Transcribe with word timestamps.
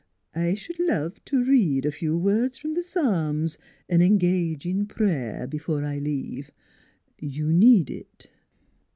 I 0.33 0.55
sh'd 0.55 0.79
love 0.79 1.23
t' 1.25 1.37
read 1.37 1.85
a 1.85 1.91
few 1.91 2.17
words 2.17 2.57
from 2.57 2.73
th' 2.73 2.83
Psa'ms 2.83 3.59
an' 3.87 4.01
engage 4.01 4.65
in 4.65 4.87
prayer 4.87 5.45
be 5.45 5.59
fore 5.59 5.83
I 5.85 5.99
leave. 5.99 6.49
You 7.19 7.53
need 7.53 7.91
it." 7.91 8.31